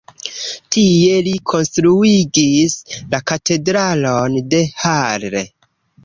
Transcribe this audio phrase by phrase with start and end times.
[0.75, 2.77] Tie li konstruigis
[3.11, 5.45] la Katedralon de Halle.